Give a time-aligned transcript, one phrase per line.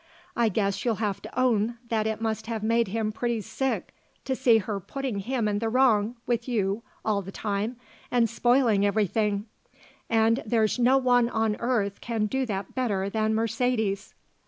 [0.35, 3.93] I guess you'll have to own that it must have made him pretty sick
[4.25, 7.77] to see her putting him in the wrong with you all the time
[8.09, 9.45] and spoiling everything;
[10.09, 14.15] and there's no one on earth can do that better than Mercedes."